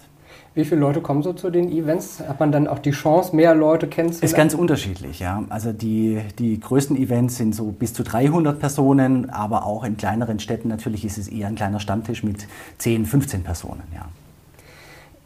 Wie 0.56 0.64
viele 0.64 0.80
Leute 0.80 1.02
kommen 1.02 1.22
so 1.22 1.34
zu 1.34 1.50
den 1.50 1.70
Events? 1.70 2.22
Hat 2.26 2.40
man 2.40 2.54
dann 2.54 2.70
auch 2.70 2.80
die 2.80 2.92
Chance, 2.92 3.36
mehr 3.36 3.54
Leute 3.54 3.88
kennenzulernen? 3.88 4.26
Ist 4.26 4.38
ganz 4.38 4.54
unterschiedlich, 4.54 5.20
ja. 5.20 5.44
Also 5.50 5.74
die, 5.74 6.22
die 6.40 6.58
größten 6.62 6.96
Events 6.96 7.36
sind 7.36 7.54
so 7.54 7.66
bis 7.66 7.94
zu 7.94 8.04
300 8.04 8.58
Personen, 8.58 9.30
aber 9.30 9.66
auch 9.66 9.84
in 9.84 9.98
kleineren 9.98 10.40
Städten 10.40 10.70
natürlich 10.70 11.04
ist 11.04 11.18
es 11.18 11.28
eher 11.28 11.48
ein 11.48 11.56
kleiner 11.56 11.82
Stammtisch 11.82 12.24
mit 12.24 12.48
10, 12.78 13.06
15 13.06 13.44
Personen, 13.44 13.84
ja. 13.94 14.06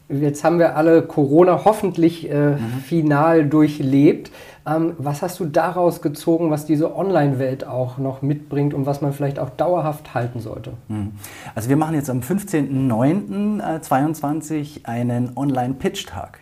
Jetzt 0.09 0.43
haben 0.43 0.57
wir 0.57 0.75
alle 0.75 1.03
Corona 1.03 1.65
hoffentlich 1.65 2.27
äh, 2.29 2.51
mhm. 2.51 2.57
final 2.83 3.45
durchlebt. 3.45 4.31
Ähm, 4.65 4.93
was 4.97 5.21
hast 5.21 5.39
du 5.39 5.45
daraus 5.45 6.01
gezogen, 6.01 6.49
was 6.49 6.65
diese 6.65 6.95
Online-Welt 6.95 7.67
auch 7.67 7.99
noch 7.99 8.23
mitbringt 8.23 8.73
und 8.73 8.87
was 8.87 9.01
man 9.01 9.13
vielleicht 9.13 9.37
auch 9.39 9.51
dauerhaft 9.51 10.15
halten 10.15 10.39
sollte? 10.39 10.71
Mhm. 10.87 11.11
Also 11.53 11.69
wir 11.69 11.77
machen 11.77 11.93
jetzt 11.95 12.09
am 12.09 12.21
15.09.2022 12.21 14.85
einen 14.85 15.33
Online-Pitch-Tag. 15.35 16.39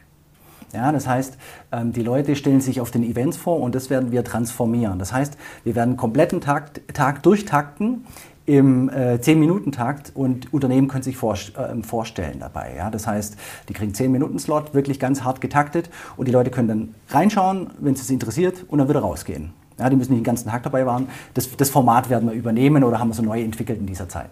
Ja, 0.73 0.91
das 0.91 1.07
heißt, 1.07 1.37
ähm, 1.71 1.93
die 1.93 2.03
Leute 2.03 2.35
stellen 2.35 2.59
sich 2.61 2.81
auf 2.81 2.91
den 2.91 3.03
Events 3.03 3.37
vor 3.37 3.61
und 3.61 3.73
das 3.75 3.89
werden 3.89 4.11
wir 4.11 4.23
transformieren. 4.23 4.99
Das 4.99 5.13
heißt, 5.13 5.37
wir 5.63 5.75
werden 5.75 5.91
einen 5.91 5.97
kompletten 5.97 6.41
Tag, 6.41 6.81
Tag 6.93 7.23
durchtakten 7.23 8.05
im 8.47 8.89
äh, 8.89 9.19
10-Minuten-Takt 9.21 10.13
und 10.15 10.51
Unternehmen 10.53 10.87
können 10.87 11.03
sich 11.03 11.17
vor, 11.17 11.33
äh, 11.35 11.83
vorstellen 11.83 12.39
dabei. 12.39 12.73
Ja? 12.75 12.89
Das 12.89 13.05
heißt, 13.05 13.35
die 13.69 13.73
kriegen 13.73 13.91
10-Minuten-Slot, 13.91 14.73
wirklich 14.73 14.99
ganz 14.99 15.23
hart 15.23 15.41
getaktet 15.41 15.89
und 16.15 16.27
die 16.27 16.31
Leute 16.31 16.49
können 16.49 16.67
dann 16.67 16.95
reinschauen, 17.09 17.67
wenn 17.79 17.93
es 17.93 18.07
sie 18.07 18.13
interessiert 18.13 18.65
und 18.69 18.79
dann 18.79 18.87
wieder 18.89 19.01
rausgehen. 19.01 19.51
Ja, 19.77 19.89
die 19.89 19.97
müssen 19.97 20.13
nicht 20.13 20.21
den 20.21 20.25
ganzen 20.25 20.49
Tag 20.49 20.63
dabei 20.63 20.85
waren. 20.85 21.07
Das, 21.33 21.55
das 21.55 21.69
Format 21.69 22.09
werden 22.09 22.29
wir 22.29 22.35
übernehmen 22.35 22.83
oder 22.83 22.99
haben 22.99 23.09
wir 23.09 23.13
so 23.13 23.21
neu 23.21 23.43
entwickelt 23.43 23.79
in 23.79 23.85
dieser 23.85 24.09
Zeit. 24.09 24.29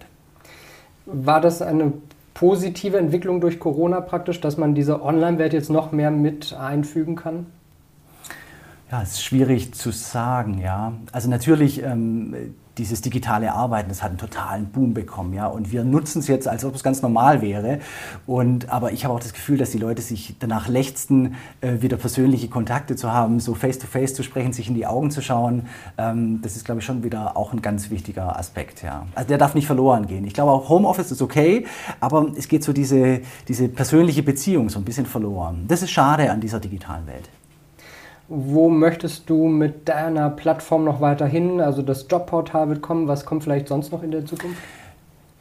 War 1.05 1.41
das 1.41 1.61
eine 1.61 1.93
positive 2.33 2.97
Entwicklung 2.97 3.41
durch 3.41 3.59
Corona 3.59 3.99
praktisch, 3.99 4.39
dass 4.39 4.57
man 4.57 4.75
diese 4.75 5.03
Online-Welt 5.03 5.53
jetzt 5.53 5.69
noch 5.69 5.91
mehr 5.91 6.09
mit 6.09 6.53
einfügen 6.53 7.15
kann? 7.15 7.47
Ja, 8.91 9.01
es 9.01 9.11
ist 9.13 9.23
schwierig 9.23 9.73
zu 9.73 9.91
sagen, 9.91 10.59
ja. 10.59 10.93
Also 11.11 11.29
natürlich, 11.29 11.83
ähm, 11.83 12.55
dieses 12.77 13.01
digitale 13.01 13.53
Arbeiten, 13.53 13.89
das 13.89 14.03
hat 14.03 14.09
einen 14.09 14.17
totalen 14.17 14.67
Boom 14.67 14.93
bekommen, 14.93 15.33
ja. 15.33 15.47
Und 15.47 15.71
wir 15.71 15.83
nutzen 15.83 16.19
es 16.19 16.27
jetzt, 16.27 16.47
als 16.47 16.65
ob 16.65 16.75
es 16.75 16.83
ganz 16.83 17.01
normal 17.01 17.41
wäre. 17.41 17.79
Und, 18.25 18.69
aber 18.69 18.91
ich 18.91 19.05
habe 19.05 19.13
auch 19.13 19.19
das 19.19 19.33
Gefühl, 19.33 19.57
dass 19.57 19.71
die 19.71 19.77
Leute 19.77 20.01
sich 20.01 20.35
danach 20.39 20.67
lechzen, 20.67 21.35
äh, 21.61 21.81
wieder 21.81 21.97
persönliche 21.97 22.47
Kontakte 22.49 22.95
zu 22.95 23.11
haben, 23.11 23.39
so 23.39 23.55
face 23.55 23.79
to 23.79 23.87
face 23.87 24.13
zu 24.13 24.23
sprechen, 24.23 24.53
sich 24.53 24.67
in 24.67 24.75
die 24.75 24.85
Augen 24.85 25.11
zu 25.11 25.21
schauen. 25.21 25.67
Ähm, 25.97 26.39
das 26.41 26.55
ist, 26.55 26.65
glaube 26.65 26.79
ich, 26.79 26.85
schon 26.85 27.03
wieder 27.03 27.37
auch 27.37 27.53
ein 27.53 27.61
ganz 27.61 27.89
wichtiger 27.89 28.37
Aspekt, 28.37 28.83
ja. 28.83 29.07
Also 29.15 29.27
der 29.27 29.37
darf 29.37 29.55
nicht 29.55 29.67
verloren 29.67 30.07
gehen. 30.07 30.25
Ich 30.25 30.33
glaube 30.33 30.51
auch 30.51 30.69
Homeoffice 30.69 31.11
ist 31.11 31.21
okay, 31.21 31.65
aber 31.99 32.31
es 32.37 32.47
geht 32.47 32.63
so 32.63 32.73
diese, 32.73 33.21
diese 33.47 33.69
persönliche 33.69 34.23
Beziehung 34.23 34.69
so 34.69 34.79
ein 34.79 34.85
bisschen 34.85 35.05
verloren. 35.05 35.65
Das 35.67 35.81
ist 35.81 35.91
schade 35.91 36.31
an 36.31 36.41
dieser 36.41 36.59
digitalen 36.59 37.07
Welt. 37.07 37.29
Wo 38.27 38.69
möchtest 38.69 39.29
du 39.29 39.47
mit 39.47 39.87
deiner 39.87 40.31
Plattform 40.31 40.83
noch 40.83 40.99
weiterhin? 40.99 41.61
Also 41.61 41.83
das 41.83 42.07
Jobportal 42.09 42.69
wird 42.69 42.81
kommen. 42.81 43.07
Was 43.07 43.25
kommt 43.25 43.43
vielleicht 43.43 43.67
sonst 43.67 43.91
noch 43.91 44.01
in 44.01 44.11
der 44.11 44.25
Zukunft? 44.25 44.57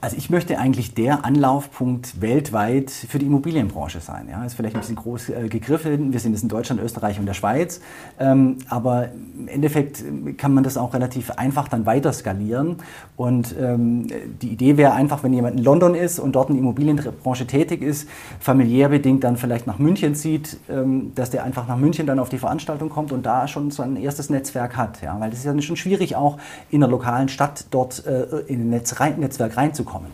Also 0.04 0.18
ich 0.18 0.28
möchte 0.28 0.58
eigentlich 0.58 0.92
der 0.92 1.24
Anlaufpunkt 1.24 2.20
weltweit 2.20 2.90
für 2.90 3.18
die 3.18 3.24
Immobilienbranche 3.24 4.00
sein. 4.00 4.28
Ja, 4.30 4.44
ist 4.44 4.52
vielleicht 4.52 4.76
ein 4.76 4.80
bisschen 4.82 4.96
groß 4.96 5.30
äh, 5.30 5.48
gegriffen. 5.48 6.12
Wir 6.12 6.20
sind 6.20 6.32
jetzt 6.32 6.42
in 6.42 6.50
Deutschland, 6.50 6.82
Österreich 6.82 7.18
und 7.18 7.24
der 7.24 7.32
Schweiz. 7.32 7.80
Ähm, 8.20 8.58
aber 8.68 9.08
im 9.38 9.48
Endeffekt 9.48 10.04
kann 10.36 10.52
man 10.52 10.62
das 10.62 10.76
auch 10.76 10.92
relativ 10.92 11.30
einfach 11.30 11.68
dann 11.68 11.86
weiter 11.86 12.12
skalieren. 12.12 12.76
Und 13.16 13.56
ähm, 13.58 14.08
die 14.42 14.48
Idee 14.48 14.76
wäre 14.76 14.92
einfach, 14.92 15.22
wenn 15.22 15.32
jemand 15.32 15.56
in 15.56 15.64
London 15.64 15.94
ist 15.94 16.18
und 16.18 16.34
dort 16.34 16.50
in 16.50 16.56
der 16.56 16.60
Immobilienbranche 16.60 17.46
tätig 17.46 17.80
ist, 17.80 18.06
familiär 18.40 18.90
bedingt 18.90 19.24
dann 19.24 19.38
vielleicht 19.38 19.66
nach 19.66 19.78
München 19.78 20.14
zieht, 20.14 20.58
ähm, 20.68 21.12
dass 21.14 21.30
der 21.30 21.44
einfach 21.44 21.66
nach 21.66 21.78
München 21.78 22.06
dann 22.06 22.18
auf 22.18 22.28
die 22.28 22.36
Veranstaltung 22.36 22.90
kommt 22.90 23.10
und 23.10 23.24
da 23.24 23.48
schon 23.48 23.70
so 23.70 23.82
ein 23.82 23.96
erstes 23.96 24.28
Netzwerk 24.28 24.76
hat. 24.76 25.00
Ja, 25.00 25.18
weil 25.18 25.30
das 25.30 25.38
ist 25.38 25.46
ja 25.46 25.62
schon 25.62 25.76
schwierig, 25.76 26.14
auch 26.14 26.36
in 26.70 26.82
einer 26.82 26.90
lokalen 26.90 27.30
Stadt 27.30 27.64
dort 27.70 28.04
äh, 28.04 28.40
in 28.48 28.60
ein 28.60 28.68
Netz 28.68 28.94
Netzwerk 29.16 29.56
reinzukommen 29.56 29.93
kommen. 29.94 30.10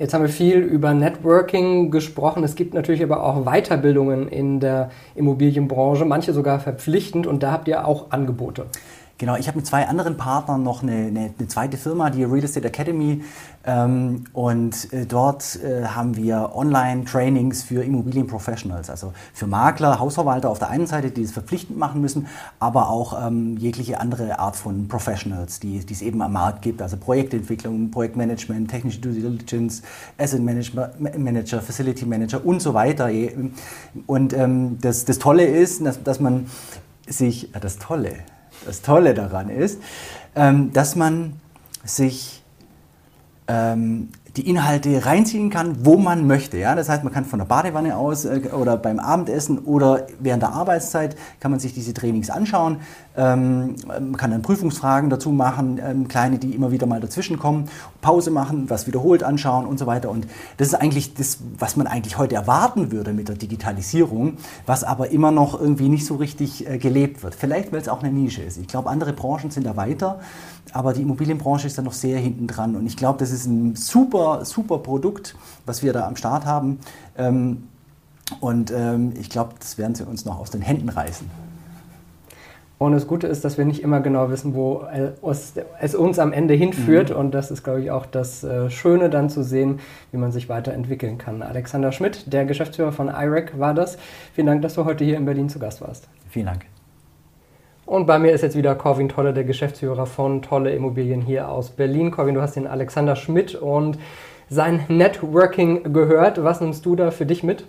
Jetzt 0.00 0.12
haben 0.14 0.22
wir 0.22 0.30
viel 0.30 0.56
über 0.56 0.92
Networking 0.92 1.90
gesprochen. 1.90 2.42
Es 2.42 2.56
gibt 2.56 2.74
natürlich 2.74 3.02
aber 3.02 3.22
auch 3.22 3.44
Weiterbildungen 3.44 4.28
in 4.28 4.58
der 4.58 4.90
Immobilienbranche, 5.14 6.04
manche 6.04 6.32
sogar 6.32 6.58
verpflichtend 6.58 7.26
und 7.26 7.42
da 7.42 7.52
habt 7.52 7.68
ihr 7.68 7.86
auch 7.86 8.10
Angebote. 8.10 8.66
Genau, 9.20 9.36
ich 9.36 9.48
habe 9.48 9.58
mit 9.58 9.66
zwei 9.66 9.86
anderen 9.86 10.16
Partnern 10.16 10.62
noch 10.62 10.82
eine, 10.82 10.92
eine, 10.92 11.34
eine, 11.38 11.46
zweite 11.46 11.76
Firma, 11.76 12.08
die 12.08 12.24
Real 12.24 12.42
Estate 12.42 12.66
Academy. 12.66 13.22
Ähm, 13.66 14.24
und 14.32 14.90
äh, 14.94 15.04
dort 15.04 15.62
äh, 15.62 15.84
haben 15.84 16.16
wir 16.16 16.52
Online-Trainings 16.54 17.62
für 17.62 17.84
Immobilienprofessionals, 17.84 18.88
also 18.88 19.12
für 19.34 19.46
Makler, 19.46 20.00
Hausverwalter 20.00 20.48
auf 20.48 20.58
der 20.58 20.70
einen 20.70 20.86
Seite, 20.86 21.10
die 21.10 21.20
es 21.20 21.32
verpflichtend 21.32 21.78
machen 21.78 22.00
müssen, 22.00 22.28
aber 22.60 22.88
auch 22.88 23.26
ähm, 23.26 23.58
jegliche 23.58 24.00
andere 24.00 24.38
Art 24.38 24.56
von 24.56 24.88
Professionals, 24.88 25.60
die, 25.60 25.80
die 25.80 25.92
es 25.92 26.00
eben 26.00 26.22
am 26.22 26.32
Markt 26.32 26.62
gibt, 26.62 26.80
also 26.80 26.96
Projektentwicklung, 26.96 27.90
Projektmanagement, 27.90 28.70
technische 28.70 29.00
Due 29.00 29.12
Diligence, 29.12 29.82
Asset 30.16 30.42
Manager, 30.42 31.60
Facility 31.60 32.06
Manager 32.06 32.42
und 32.42 32.62
so 32.62 32.72
weiter. 32.72 33.10
Und 34.06 34.32
ähm, 34.32 34.78
das, 34.80 35.04
das 35.04 35.18
Tolle 35.18 35.44
ist, 35.44 35.84
dass, 35.84 36.02
dass 36.02 36.20
man 36.20 36.46
sich, 37.06 37.52
das 37.52 37.76
Tolle, 37.76 38.14
das 38.64 38.82
Tolle 38.82 39.14
daran 39.14 39.48
ist, 39.48 39.80
ähm, 40.34 40.72
dass 40.72 40.96
man 40.96 41.34
sich 41.84 42.42
ähm, 43.48 44.08
die 44.36 44.48
Inhalte 44.48 45.04
reinziehen 45.04 45.50
kann, 45.50 45.84
wo 45.84 45.96
man 45.96 46.26
möchte. 46.26 46.58
Ja? 46.58 46.74
Das 46.74 46.88
heißt, 46.88 47.02
man 47.04 47.12
kann 47.12 47.24
von 47.24 47.38
der 47.38 47.46
Badewanne 47.46 47.96
aus 47.96 48.24
äh, 48.24 48.40
oder 48.52 48.76
beim 48.76 48.98
Abendessen 48.98 49.58
oder 49.58 50.06
während 50.18 50.42
der 50.42 50.52
Arbeitszeit 50.52 51.16
kann 51.40 51.50
man 51.50 51.60
sich 51.60 51.74
diese 51.74 51.94
Trainings 51.94 52.30
anschauen. 52.30 52.78
Ähm, 53.16 53.74
man 53.86 54.16
kann 54.16 54.30
dann 54.30 54.42
Prüfungsfragen 54.42 55.10
dazu 55.10 55.30
machen, 55.30 55.80
ähm, 55.84 56.06
kleine, 56.06 56.38
die 56.38 56.54
immer 56.54 56.70
wieder 56.70 56.86
mal 56.86 57.00
dazwischen 57.00 57.38
kommen, 57.38 57.68
Pause 58.00 58.30
machen, 58.30 58.70
was 58.70 58.86
wiederholt 58.86 59.24
anschauen 59.24 59.66
und 59.66 59.78
so 59.78 59.86
weiter. 59.86 60.10
Und 60.10 60.26
das 60.58 60.68
ist 60.68 60.74
eigentlich 60.74 61.14
das, 61.14 61.38
was 61.58 61.76
man 61.76 61.86
eigentlich 61.86 62.18
heute 62.18 62.36
erwarten 62.36 62.92
würde 62.92 63.12
mit 63.12 63.28
der 63.28 63.36
Digitalisierung, 63.36 64.36
was 64.64 64.84
aber 64.84 65.10
immer 65.10 65.32
noch 65.32 65.60
irgendwie 65.60 65.88
nicht 65.88 66.06
so 66.06 66.16
richtig 66.16 66.68
äh, 66.68 66.78
gelebt 66.78 67.22
wird. 67.22 67.34
Vielleicht, 67.34 67.72
weil 67.72 67.80
es 67.80 67.88
auch 67.88 68.02
eine 68.02 68.12
Nische 68.12 68.42
ist. 68.42 68.58
Ich 68.58 68.68
glaube, 68.68 68.88
andere 68.88 69.12
Branchen 69.12 69.50
sind 69.50 69.66
da 69.66 69.76
weiter, 69.76 70.20
aber 70.72 70.92
die 70.92 71.02
Immobilienbranche 71.02 71.66
ist 71.66 71.78
da 71.78 71.82
noch 71.82 71.92
sehr 71.92 72.18
hinten 72.18 72.46
dran. 72.46 72.76
Und 72.76 72.86
ich 72.86 72.96
glaube, 72.96 73.18
das 73.18 73.32
ist 73.32 73.46
ein 73.46 73.74
super, 73.74 74.19
super 74.42 74.78
Produkt, 74.78 75.34
was 75.66 75.82
wir 75.82 75.92
da 75.92 76.06
am 76.06 76.16
Start 76.16 76.44
haben. 76.44 76.78
Ähm, 77.16 77.68
und 78.40 78.70
ähm, 78.70 79.12
ich 79.18 79.28
glaube, 79.28 79.54
das 79.58 79.76
werden 79.78 79.94
sie 79.94 80.06
uns 80.06 80.24
noch 80.24 80.38
aus 80.38 80.50
den 80.50 80.62
Händen 80.62 80.88
reißen. 80.88 81.28
Und 82.80 82.92
das 82.92 83.06
Gute 83.06 83.26
ist, 83.26 83.44
dass 83.44 83.58
wir 83.58 83.66
nicht 83.66 83.82
immer 83.82 84.00
genau 84.00 84.30
wissen, 84.30 84.54
wo 84.54 84.86
es 85.82 85.94
uns 85.94 86.18
am 86.18 86.32
Ende 86.32 86.54
hinführt. 86.54 87.10
Mhm. 87.10 87.16
Und 87.16 87.30
das 87.32 87.50
ist, 87.50 87.62
glaube 87.62 87.82
ich, 87.82 87.90
auch 87.90 88.06
das 88.06 88.42
äh, 88.42 88.70
Schöne 88.70 89.10
dann 89.10 89.28
zu 89.28 89.44
sehen, 89.44 89.80
wie 90.12 90.16
man 90.16 90.32
sich 90.32 90.48
weiterentwickeln 90.48 91.18
kann. 91.18 91.42
Alexander 91.42 91.92
Schmidt, 91.92 92.32
der 92.32 92.46
Geschäftsführer 92.46 92.92
von 92.92 93.08
IREC, 93.08 93.58
war 93.58 93.74
das. 93.74 93.98
Vielen 94.32 94.46
Dank, 94.46 94.62
dass 94.62 94.76
du 94.76 94.86
heute 94.86 95.04
hier 95.04 95.18
in 95.18 95.26
Berlin 95.26 95.50
zu 95.50 95.58
Gast 95.58 95.82
warst. 95.82 96.08
Vielen 96.30 96.46
Dank. 96.46 96.79
Und 97.90 98.06
bei 98.06 98.20
mir 98.20 98.30
ist 98.30 98.42
jetzt 98.42 98.56
wieder 98.56 98.76
Corwin 98.76 99.08
Tolle, 99.08 99.32
der 99.34 99.42
Geschäftsführer 99.42 100.06
von 100.06 100.42
Tolle 100.42 100.72
Immobilien 100.72 101.22
hier 101.22 101.48
aus 101.48 101.70
Berlin. 101.70 102.12
Corwin, 102.12 102.36
du 102.36 102.40
hast 102.40 102.54
den 102.54 102.68
Alexander 102.68 103.16
Schmidt 103.16 103.56
und 103.56 103.98
sein 104.48 104.84
Networking 104.86 105.92
gehört. 105.92 106.44
Was 106.44 106.60
nimmst 106.60 106.86
du 106.86 106.94
da 106.94 107.10
für 107.10 107.26
dich 107.26 107.42
mit? 107.42 107.64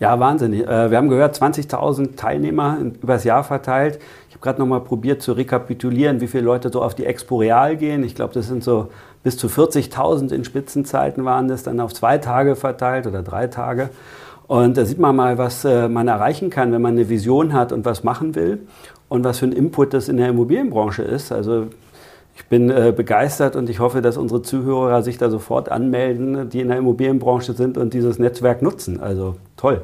Ja, 0.00 0.18
wahnsinnig. 0.18 0.66
Äh, 0.66 0.90
wir 0.90 0.98
haben 0.98 1.08
gehört, 1.08 1.40
20.000 1.40 2.16
Teilnehmer 2.16 2.76
übers 3.00 3.22
Jahr 3.22 3.44
verteilt. 3.44 4.00
Ich 4.28 4.34
habe 4.34 4.42
gerade 4.42 4.58
noch 4.58 4.66
mal 4.66 4.80
probiert 4.80 5.22
zu 5.22 5.30
rekapitulieren, 5.30 6.20
wie 6.20 6.26
viele 6.26 6.42
Leute 6.42 6.70
so 6.72 6.82
auf 6.82 6.96
die 6.96 7.06
Expo 7.06 7.36
Real 7.36 7.76
gehen. 7.76 8.02
Ich 8.02 8.16
glaube, 8.16 8.34
das 8.34 8.48
sind 8.48 8.64
so 8.64 8.88
bis 9.22 9.36
zu 9.36 9.46
40.000 9.46 10.32
in 10.32 10.42
Spitzenzeiten 10.42 11.24
waren 11.24 11.46
das, 11.46 11.62
dann 11.62 11.78
auf 11.78 11.94
zwei 11.94 12.18
Tage 12.18 12.56
verteilt 12.56 13.06
oder 13.06 13.22
drei 13.22 13.46
Tage. 13.46 13.90
Und 14.48 14.76
da 14.76 14.84
sieht 14.84 14.98
man 14.98 15.14
mal, 15.14 15.38
was 15.38 15.64
äh, 15.64 15.88
man 15.88 16.08
erreichen 16.08 16.50
kann, 16.50 16.72
wenn 16.72 16.82
man 16.82 16.94
eine 16.94 17.08
Vision 17.08 17.52
hat 17.52 17.70
und 17.70 17.84
was 17.84 18.02
machen 18.02 18.34
will 18.34 18.66
und 19.12 19.24
was 19.24 19.40
für 19.40 19.46
ein 19.46 19.52
Input 19.52 19.92
das 19.92 20.08
in 20.08 20.16
der 20.16 20.30
Immobilienbranche 20.30 21.02
ist. 21.02 21.32
Also 21.32 21.66
ich 22.34 22.46
bin 22.46 22.70
äh, 22.70 22.94
begeistert 22.96 23.56
und 23.56 23.68
ich 23.68 23.78
hoffe, 23.78 24.00
dass 24.00 24.16
unsere 24.16 24.40
Zuhörer 24.40 25.02
sich 25.02 25.18
da 25.18 25.28
sofort 25.28 25.70
anmelden, 25.70 26.48
die 26.48 26.60
in 26.62 26.68
der 26.68 26.78
Immobilienbranche 26.78 27.52
sind 27.52 27.76
und 27.76 27.92
dieses 27.92 28.18
Netzwerk 28.18 28.62
nutzen. 28.62 29.00
Also 29.00 29.36
toll. 29.58 29.82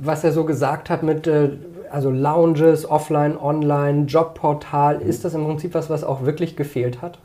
Was 0.00 0.22
er 0.22 0.30
so 0.30 0.44
gesagt 0.44 0.88
hat 0.88 1.02
mit 1.02 1.26
äh, 1.26 1.50
also 1.90 2.10
Lounges, 2.10 2.88
Offline, 2.88 3.36
Online, 3.36 4.04
Jobportal, 4.04 5.00
ist 5.02 5.24
das 5.24 5.34
im 5.34 5.44
Prinzip 5.44 5.74
was, 5.74 5.90
was 5.90 6.04
auch 6.04 6.24
wirklich 6.24 6.54
gefehlt 6.54 7.02
hat? 7.02 7.18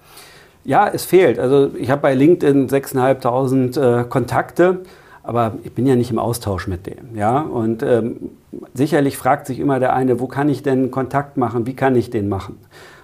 Ja, 0.64 0.88
es 0.88 1.06
fehlt. 1.06 1.38
Also 1.38 1.70
ich 1.78 1.92
habe 1.92 2.02
bei 2.02 2.16
LinkedIn 2.16 2.70
6.500 2.70 4.02
äh, 4.02 4.04
Kontakte, 4.06 4.80
aber 5.24 5.54
ich 5.64 5.72
bin 5.72 5.86
ja 5.86 5.96
nicht 5.96 6.12
im 6.12 6.20
Austausch 6.20 6.68
mit 6.68 6.86
denen. 6.86 7.16
Ja? 7.16 7.40
Und 7.40 7.82
ähm, 7.82 8.18
sicherlich 8.74 9.18
fragt 9.18 9.48
sich 9.48 9.60
immer 9.60 9.80
der 9.80 9.94
eine, 9.94 10.20
wo 10.20 10.28
kann 10.28 10.50
ich 10.50 10.64
denn 10.64 10.92
Kontakt 10.92 11.38
machen, 11.38 11.66
wie 11.66 11.76
kann 11.76 11.96
ich 11.96 12.10
den 12.10 12.30
machen? 12.30 12.60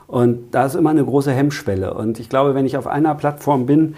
Und 0.06 0.52
da 0.52 0.66
ist 0.66 0.76
immer 0.76 0.90
eine 0.90 1.06
große 1.06 1.32
Hemmschwelle. 1.32 1.94
Und 1.94 2.20
ich 2.20 2.30
glaube, 2.30 2.56
wenn 2.56 2.66
ich 2.66 2.78
auf 2.78 2.88
einer 2.88 3.16
Plattform 3.16 3.66
bin, 3.66 3.96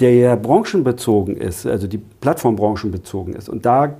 der 0.00 0.36
branchenbezogen 0.36 1.36
ist, 1.36 1.66
also 1.66 1.86
die 1.86 1.98
Plattform 1.98 2.56
branchenbezogen 2.56 3.34
ist, 3.34 3.48
und 3.48 3.66
da 3.66 3.94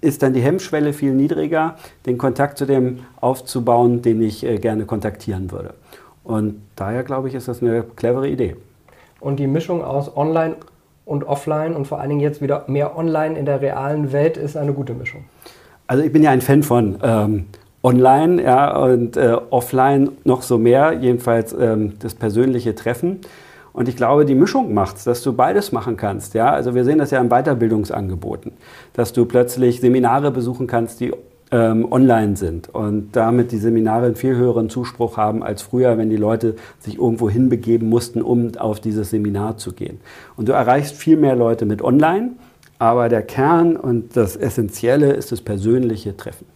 ist 0.00 0.22
dann 0.22 0.32
die 0.32 0.40
Hemmschwelle 0.40 0.92
viel 0.92 1.12
niedriger, 1.12 1.76
den 2.06 2.18
Kontakt 2.18 2.58
zu 2.58 2.66
dem 2.66 3.00
aufzubauen, 3.20 4.02
den 4.02 4.22
ich 4.22 4.44
äh, 4.44 4.58
gerne 4.58 4.86
kontaktieren 4.86 5.50
würde. 5.50 5.74
Und 6.22 6.62
daher 6.76 7.02
glaube 7.02 7.28
ich, 7.28 7.34
ist 7.34 7.48
das 7.48 7.62
eine 7.62 7.82
clevere 7.82 8.28
Idee. 8.28 8.56
Und 9.20 9.38
die 9.40 9.46
Mischung 9.46 9.82
aus 9.82 10.16
Online 10.16 10.56
und 11.06 11.24
Offline 11.24 11.74
und 11.74 11.86
vor 11.86 12.00
allen 12.00 12.10
Dingen 12.10 12.20
jetzt 12.20 12.42
wieder 12.42 12.64
mehr 12.66 12.98
Online 12.98 13.38
in 13.38 13.46
der 13.46 13.62
realen 13.62 14.12
Welt 14.12 14.36
ist 14.36 14.58
eine 14.58 14.74
gute 14.74 14.92
Mischung. 14.92 15.24
Also 15.86 16.02
ich 16.02 16.12
bin 16.12 16.22
ja 16.22 16.30
ein 16.30 16.42
Fan 16.42 16.62
von 16.62 16.98
ähm, 17.02 17.46
online 17.82 18.42
ja, 18.42 18.76
und 18.76 19.16
äh, 19.16 19.36
offline 19.50 20.10
noch 20.24 20.42
so 20.42 20.58
mehr, 20.58 20.92
jedenfalls 20.92 21.54
ähm, 21.54 21.94
das 22.00 22.14
persönliche 22.14 22.74
Treffen. 22.74 23.20
Und 23.72 23.88
ich 23.88 23.96
glaube, 23.96 24.24
die 24.24 24.34
Mischung 24.34 24.74
macht's, 24.74 25.04
dass 25.04 25.22
du 25.22 25.32
beides 25.32 25.70
machen 25.70 25.96
kannst. 25.96 26.34
Ja? 26.34 26.50
Also 26.50 26.74
wir 26.74 26.84
sehen 26.84 26.98
das 26.98 27.12
ja 27.12 27.20
in 27.20 27.28
Weiterbildungsangeboten, 27.28 28.52
dass 28.94 29.12
du 29.12 29.26
plötzlich 29.26 29.80
Seminare 29.80 30.30
besuchen 30.30 30.66
kannst, 30.66 30.98
die 31.00 31.12
ähm, 31.52 31.90
online 31.90 32.36
sind 32.36 32.68
und 32.68 33.14
damit 33.14 33.52
die 33.52 33.58
Seminare 33.58 34.06
einen 34.06 34.16
viel 34.16 34.34
höheren 34.36 34.68
Zuspruch 34.68 35.16
haben 35.16 35.42
als 35.42 35.62
früher, 35.62 35.96
wenn 35.96 36.10
die 36.10 36.16
Leute 36.16 36.56
sich 36.80 36.98
irgendwo 36.98 37.30
hinbegeben 37.30 37.88
mussten, 37.88 38.22
um 38.22 38.56
auf 38.56 38.80
dieses 38.80 39.10
Seminar 39.10 39.56
zu 39.56 39.72
gehen. 39.72 40.00
Und 40.36 40.48
du 40.48 40.52
erreichst 40.52 40.96
viel 40.96 41.16
mehr 41.16 41.36
Leute 41.36 41.64
mit 41.64 41.82
online, 41.82 42.32
aber 42.78 43.08
der 43.08 43.22
Kern 43.22 43.76
und 43.76 44.16
das 44.16 44.36
Essentielle 44.36 45.12
ist 45.12 45.32
das 45.32 45.40
persönliche 45.40 46.16
Treffen. 46.16 46.55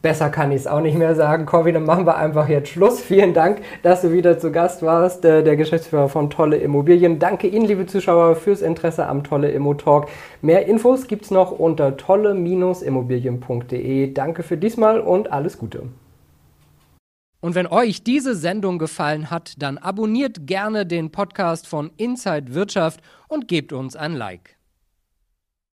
Besser 0.00 0.30
kann 0.30 0.52
ich 0.52 0.58
es 0.58 0.66
auch 0.66 0.80
nicht 0.80 0.96
mehr 0.96 1.14
sagen. 1.14 1.44
Corby, 1.44 1.72
dann 1.72 1.84
machen 1.84 2.06
wir 2.06 2.16
einfach 2.16 2.48
jetzt 2.48 2.70
Schluss. 2.70 3.00
Vielen 3.00 3.34
Dank, 3.34 3.60
dass 3.82 4.00
du 4.02 4.12
wieder 4.12 4.38
zu 4.38 4.52
Gast 4.52 4.82
warst, 4.82 5.24
äh, 5.24 5.42
der 5.42 5.56
Geschäftsführer 5.56 6.08
von 6.08 6.30
Tolle 6.30 6.58
Immobilien. 6.58 7.18
Danke 7.18 7.48
Ihnen, 7.48 7.66
liebe 7.66 7.86
Zuschauer, 7.86 8.36
fürs 8.36 8.62
Interesse 8.62 9.06
am 9.06 9.24
Tolle 9.24 9.50
Immo 9.50 9.74
Talk. 9.74 10.08
Mehr 10.40 10.66
Infos 10.66 11.08
gibt 11.08 11.24
es 11.24 11.30
noch 11.30 11.50
unter 11.50 11.96
tolle-immobilien.de. 11.96 14.12
Danke 14.12 14.42
für 14.42 14.56
diesmal 14.56 15.00
und 15.00 15.32
alles 15.32 15.58
Gute. 15.58 15.82
Und 17.40 17.54
wenn 17.54 17.66
euch 17.66 18.02
diese 18.02 18.34
Sendung 18.34 18.78
gefallen 18.78 19.30
hat, 19.30 19.54
dann 19.58 19.78
abonniert 19.78 20.46
gerne 20.46 20.86
den 20.86 21.12
Podcast 21.12 21.66
von 21.66 21.90
Inside 21.96 22.54
Wirtschaft 22.54 23.00
und 23.28 23.46
gebt 23.46 23.72
uns 23.72 23.94
ein 23.94 24.14
Like. 24.14 24.55